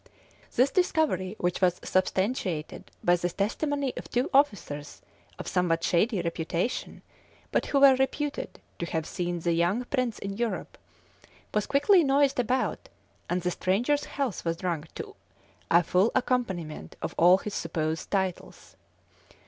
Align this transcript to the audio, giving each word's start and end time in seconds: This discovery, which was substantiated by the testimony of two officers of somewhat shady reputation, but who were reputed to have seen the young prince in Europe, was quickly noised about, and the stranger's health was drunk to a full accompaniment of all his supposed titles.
This 0.55 0.71
discovery, 0.71 1.35
which 1.37 1.61
was 1.61 1.79
substantiated 1.83 2.89
by 3.03 3.17
the 3.17 3.29
testimony 3.29 3.93
of 3.95 4.09
two 4.09 4.31
officers 4.33 5.03
of 5.37 5.47
somewhat 5.47 5.83
shady 5.83 6.19
reputation, 6.23 7.03
but 7.51 7.67
who 7.67 7.81
were 7.81 7.93
reputed 7.93 8.59
to 8.79 8.87
have 8.87 9.05
seen 9.05 9.41
the 9.41 9.53
young 9.53 9.83
prince 9.85 10.17
in 10.17 10.35
Europe, 10.37 10.79
was 11.53 11.67
quickly 11.67 12.03
noised 12.03 12.39
about, 12.39 12.89
and 13.29 13.43
the 13.43 13.51
stranger's 13.51 14.05
health 14.05 14.43
was 14.43 14.57
drunk 14.57 14.91
to 14.95 15.15
a 15.69 15.83
full 15.83 16.11
accompaniment 16.15 16.95
of 17.03 17.13
all 17.19 17.37
his 17.37 17.53
supposed 17.53 18.09
titles. 18.09 18.75